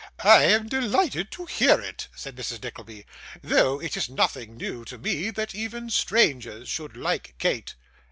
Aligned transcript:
'I 0.23 0.43
am 0.45 0.67
delighted 0.67 1.29
to 1.33 1.45
hear 1.45 1.79
it,' 1.79 2.07
said 2.15 2.35
Mrs. 2.35 2.63
Nickleby; 2.63 3.05
'though 3.43 3.79
it 3.79 3.95
is 3.95 4.09
nothing 4.09 4.57
new 4.57 4.83
to 4.83 4.97
me, 4.97 5.29
that 5.29 5.53
even 5.53 5.91
strangers 5.91 6.67
should 6.67 6.97
like 6.97 7.35
Kate. 7.37 7.75